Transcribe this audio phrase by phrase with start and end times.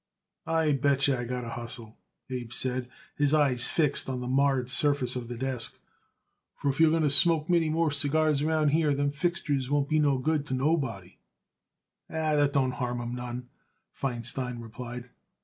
[0.47, 1.95] "I bet yer I got to hustle,"
[2.31, 5.77] Abe said, his eyes fixed on the marred surface of the desk,
[6.55, 9.99] "for if you're going to smoke many more cigars around here them fixtures won't be
[9.99, 11.19] no more good to nobody."
[12.09, 13.49] "That don't harm 'em none,"
[13.93, 15.11] Feinstein replied.